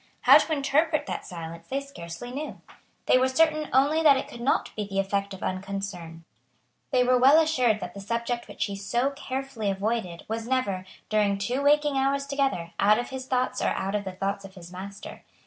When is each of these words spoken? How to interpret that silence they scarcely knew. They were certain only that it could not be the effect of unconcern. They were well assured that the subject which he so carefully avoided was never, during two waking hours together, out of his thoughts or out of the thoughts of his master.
How 0.21 0.39
to 0.39 0.51
interpret 0.51 1.05
that 1.05 1.27
silence 1.27 1.67
they 1.67 1.79
scarcely 1.79 2.31
knew. 2.31 2.59
They 3.05 3.19
were 3.19 3.27
certain 3.27 3.69
only 3.71 4.01
that 4.01 4.17
it 4.17 4.27
could 4.27 4.41
not 4.41 4.75
be 4.75 4.83
the 4.87 4.97
effect 4.99 5.31
of 5.31 5.43
unconcern. 5.43 6.23
They 6.89 7.03
were 7.03 7.19
well 7.19 7.39
assured 7.39 7.79
that 7.81 7.93
the 7.93 8.01
subject 8.01 8.47
which 8.47 8.65
he 8.65 8.75
so 8.75 9.11
carefully 9.11 9.69
avoided 9.69 10.25
was 10.27 10.47
never, 10.47 10.85
during 11.09 11.37
two 11.37 11.61
waking 11.61 11.99
hours 11.99 12.25
together, 12.25 12.71
out 12.79 12.97
of 12.97 13.09
his 13.11 13.27
thoughts 13.27 13.61
or 13.61 13.67
out 13.75 13.93
of 13.93 14.03
the 14.03 14.13
thoughts 14.13 14.43
of 14.43 14.55
his 14.55 14.71
master. 14.71 15.21